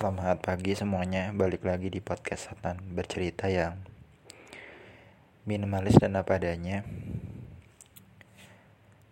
[0.00, 3.84] Selamat pagi semuanya, balik lagi di podcast Satan bercerita yang
[5.44, 6.88] minimalis dan apa adanya.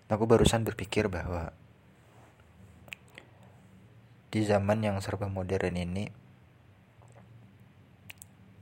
[0.09, 1.53] Aku barusan berpikir bahwa
[4.33, 6.09] di zaman yang serba modern ini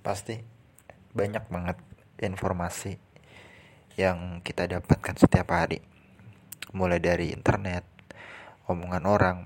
[0.02, 0.42] pasti
[1.14, 1.78] banyak banget
[2.26, 2.98] informasi
[3.94, 5.78] yang kita dapatkan setiap hari.
[6.74, 7.86] Mulai dari internet,
[8.66, 9.38] omongan orang,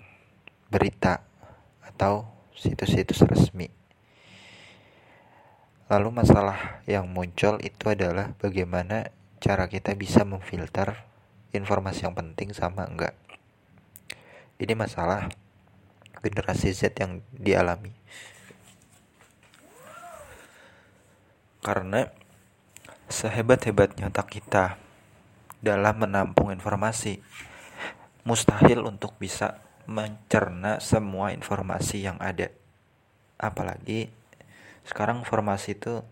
[0.72, 1.20] berita,
[1.84, 3.70] atau situs-situs resmi.
[5.90, 9.10] Lalu masalah yang muncul itu adalah bagaimana
[9.42, 11.02] cara kita bisa memfilter
[11.50, 13.18] informasi yang penting sama enggak.
[14.60, 15.26] Ini masalah
[16.22, 17.90] generasi Z yang dialami.
[21.60, 22.06] Karena
[23.10, 24.78] sehebat-hebatnya otak kita
[25.60, 27.20] dalam menampung informasi,
[28.24, 32.54] mustahil untuk bisa mencerna semua informasi yang ada.
[33.42, 34.06] Apalagi
[34.86, 36.06] sekarang informasi itu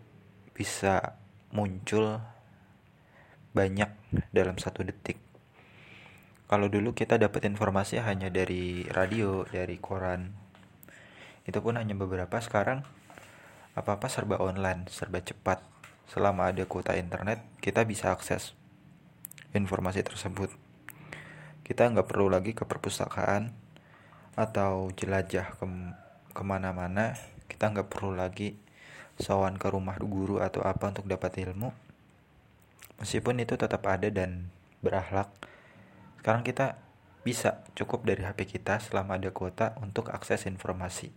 [0.51, 1.15] bisa
[1.55, 2.19] muncul
[3.55, 3.87] banyak
[4.35, 5.15] dalam satu detik.
[6.51, 10.27] Kalau dulu kita dapat informasi hanya dari radio, dari koran,
[11.47, 12.35] itu pun hanya beberapa.
[12.43, 12.83] Sekarang
[13.79, 15.63] apa-apa serba online, serba cepat.
[16.11, 18.57] Selama ada kuota internet, kita bisa akses
[19.55, 20.51] informasi tersebut.
[21.63, 23.68] Kita nggak perlu lagi ke perpustakaan
[24.39, 25.65] atau jelajah ke
[26.31, 27.19] ke mana-mana
[27.51, 28.55] kita nggak perlu lagi
[29.19, 31.75] sawan ke rumah guru atau apa untuk dapat ilmu.
[33.03, 34.47] Meskipun itu tetap ada dan
[34.79, 35.27] berakhlak
[36.23, 36.79] sekarang kita
[37.27, 41.11] bisa cukup dari HP kita selama ada kuota untuk akses informasi.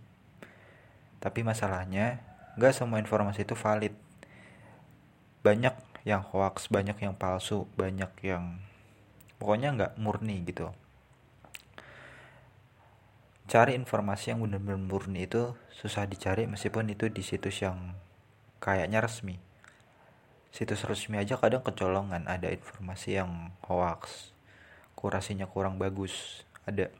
[1.22, 2.18] Tapi masalahnya
[2.58, 3.94] nggak semua informasi itu valid.
[5.46, 8.58] Banyak yang hoax banyak yang palsu banyak yang
[9.38, 10.74] pokoknya nggak murni gitu
[13.50, 17.96] cari informasi yang benar-benar murni itu susah dicari meskipun itu di situs yang
[18.62, 19.42] kayaknya resmi.
[20.52, 24.32] Situs resmi aja kadang kecolongan ada informasi yang hoax
[24.92, 26.92] kurasinya kurang bagus ada.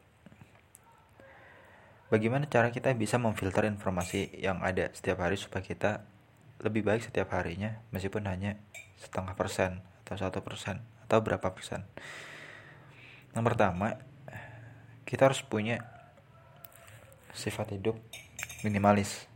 [2.11, 6.05] Bagaimana cara kita bisa memfilter informasi yang ada setiap hari supaya kita
[6.61, 8.59] lebih baik setiap harinya meskipun hanya
[9.00, 11.87] setengah persen atau satu persen atau berapa persen?
[13.33, 14.03] Yang pertama
[15.06, 15.91] kita harus punya
[17.32, 17.97] sifat hidup
[18.60, 19.26] minimalis.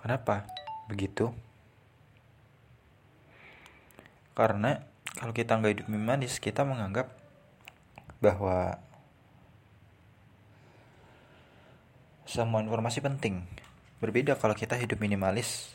[0.00, 0.48] Kenapa
[0.88, 1.34] begitu?
[4.36, 4.84] Karena
[5.16, 7.08] kalau kita nggak hidup minimalis, kita menganggap
[8.20, 8.76] bahwa
[12.28, 13.48] semua informasi penting.
[13.96, 15.72] Berbeda kalau kita hidup minimalis,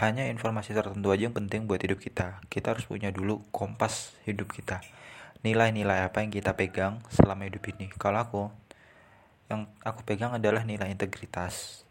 [0.00, 2.40] hanya informasi tertentu aja yang penting buat hidup kita.
[2.48, 4.80] Kita harus punya dulu kompas hidup kita
[5.42, 7.90] nilai-nilai apa yang kita pegang selama hidup ini.
[7.98, 8.42] Kalau aku
[9.50, 11.84] yang aku pegang adalah nilai integritas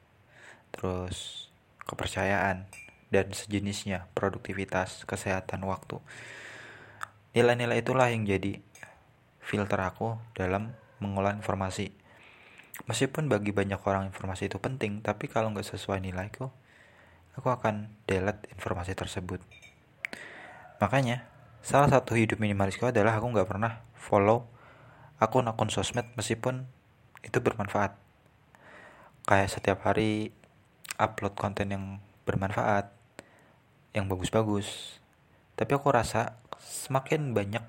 [0.71, 1.47] terus
[1.83, 2.65] kepercayaan
[3.11, 5.99] dan sejenisnya produktivitas kesehatan waktu.
[7.35, 8.63] Nilai-nilai itulah yang jadi
[9.43, 10.71] filter aku dalam
[11.03, 11.91] mengolah informasi.
[12.87, 16.49] Meskipun bagi banyak orang informasi itu penting tapi kalau nggak sesuai nilaiku
[17.35, 19.43] aku akan delete informasi tersebut.
[20.79, 21.30] Makanya
[21.61, 24.49] Salah satu hidup minimalisku adalah aku nggak pernah follow
[25.21, 26.65] akun-akun sosmed meskipun
[27.21, 27.93] itu bermanfaat.
[29.29, 30.33] Kayak setiap hari
[30.97, 31.85] upload konten yang
[32.25, 32.89] bermanfaat,
[33.93, 34.97] yang bagus-bagus.
[35.53, 37.61] Tapi aku rasa semakin banyak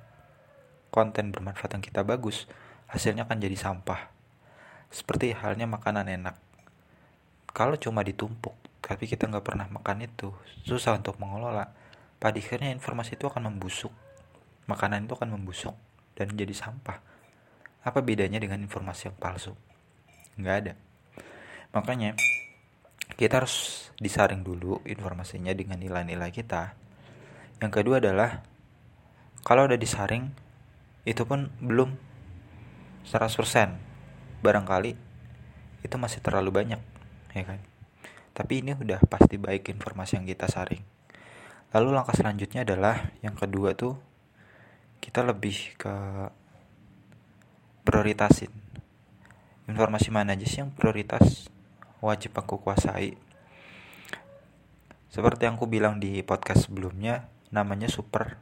[0.89, 2.49] konten bermanfaat yang kita bagus,
[2.89, 4.09] hasilnya akan jadi sampah.
[4.89, 6.41] Seperti halnya makanan enak.
[7.53, 10.33] Kalau cuma ditumpuk, tapi kita nggak pernah makan itu,
[10.65, 11.82] susah untuk mengelola
[12.23, 13.91] pada akhirnya informasi itu akan membusuk.
[14.71, 15.75] Makanan itu akan membusuk
[16.15, 17.03] dan jadi sampah.
[17.83, 19.59] Apa bedanya dengan informasi yang palsu?
[20.39, 20.73] Nggak ada.
[21.75, 22.15] Makanya
[23.19, 26.79] kita harus disaring dulu informasinya dengan nilai-nilai kita.
[27.59, 28.47] Yang kedua adalah
[29.43, 30.31] kalau udah disaring
[31.03, 31.91] itu pun belum
[33.03, 33.35] 100%
[34.47, 34.95] barangkali
[35.83, 36.79] itu masih terlalu banyak
[37.35, 37.59] ya kan?
[38.31, 41.02] Tapi ini udah pasti baik informasi yang kita saring
[41.73, 43.97] lalu langkah selanjutnya adalah yang kedua tuh
[45.01, 45.95] kita lebih ke
[47.83, 48.53] prioritasin.
[49.67, 51.49] Informasi mana aja sih yang prioritas
[52.05, 53.17] wajib aku kuasai?
[55.09, 58.37] Seperti yang aku bilang di podcast sebelumnya namanya super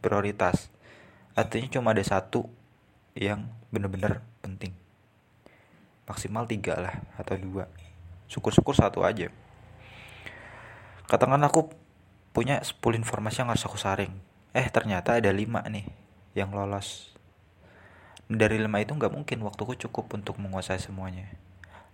[0.00, 0.72] prioritas.
[1.36, 2.48] Artinya cuma ada satu
[3.14, 4.74] yang bener-bener penting.
[6.08, 7.68] Maksimal tiga lah atau dua.
[8.26, 9.30] Syukur-syukur satu aja.
[11.06, 11.70] Katakan aku
[12.30, 14.14] punya 10 informasi yang harus aku saring.
[14.54, 15.86] Eh ternyata ada 5 nih
[16.34, 17.10] yang lolos.
[18.30, 21.26] Dari lima itu nggak mungkin waktuku cukup untuk menguasai semuanya.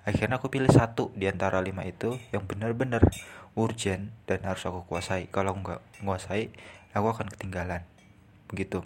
[0.04, 3.02] Akhirnya aku pilih satu di antara lima itu yang benar-benar
[3.56, 5.32] urgent dan harus aku kuasai.
[5.32, 6.52] Kalau nggak menguasai
[6.92, 7.88] aku akan ketinggalan.
[8.52, 8.84] Begitu.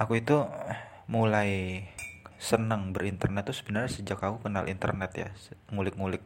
[0.00, 0.48] Aku itu
[1.04, 1.84] mulai
[2.40, 5.28] senang berinternet tuh sebenarnya sejak aku kenal internet ya
[5.70, 6.24] ngulik-ngulik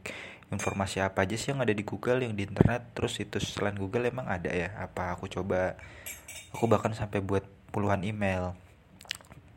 [0.51, 2.95] informasi apa aja sih yang ada di Google yang di internet?
[2.95, 4.75] Terus itu selain Google emang ada ya?
[4.79, 5.79] Apa aku coba?
[6.55, 7.43] Aku bahkan sampai buat
[7.75, 8.55] puluhan email.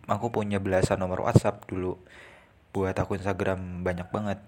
[0.10, 2.02] Aku punya belasan nomor WhatsApp dulu.
[2.74, 4.40] Buat akun Instagram banyak banget.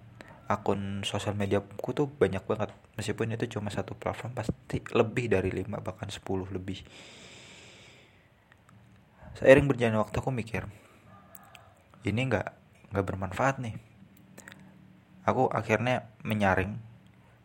[0.50, 2.74] Akun sosial media aku tuh banyak banget.
[2.98, 6.82] Meskipun itu cuma satu platform pasti lebih dari lima bahkan 10 lebih.
[9.38, 10.68] Seiring berjalannya waktu aku mikir
[12.06, 12.48] ini nggak
[12.94, 13.76] nggak bermanfaat nih
[15.28, 16.80] aku akhirnya menyaring.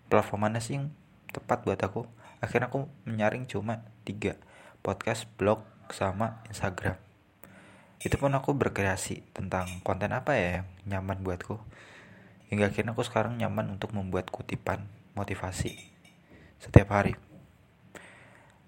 [0.07, 0.95] Platform mana sih yang
[1.35, 2.07] tepat buat aku.
[2.39, 4.39] Akhirnya aku menyaring cuma tiga.
[4.81, 6.97] Podcast blog sama Instagram.
[7.99, 11.59] Itu pun aku berkreasi tentang konten apa ya yang nyaman buatku.
[12.53, 14.87] Hingga akhirnya aku sekarang nyaman untuk membuat kutipan
[15.19, 15.75] motivasi
[16.63, 17.19] setiap hari.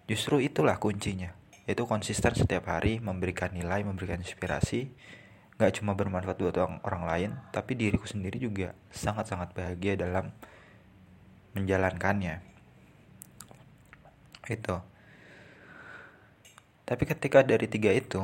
[0.08, 1.36] Justru itulah kuncinya.
[1.68, 4.88] Itu konsisten setiap hari memberikan nilai memberikan inspirasi
[5.58, 10.30] gak cuma bermanfaat buat orang, orang lain tapi diriku sendiri juga sangat-sangat bahagia dalam
[11.58, 12.38] menjalankannya.
[14.46, 14.78] Itu.
[16.88, 18.22] Tapi ketika dari tiga itu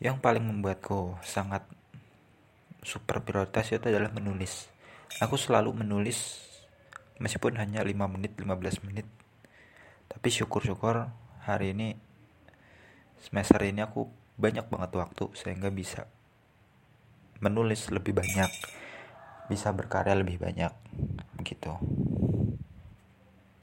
[0.00, 1.62] yang paling membuatku sangat
[2.80, 4.72] super prioritas itu adalah menulis.
[5.20, 6.48] Aku selalu menulis
[7.20, 9.06] meskipun hanya 5 menit 15 menit.
[10.08, 11.12] Tapi syukur-syukur
[11.44, 11.94] hari ini
[13.20, 14.08] semester ini aku
[14.40, 16.08] banyak banget waktu sehingga bisa
[17.40, 18.50] menulis lebih banyak
[19.50, 20.70] bisa berkarya lebih banyak
[21.34, 21.74] begitu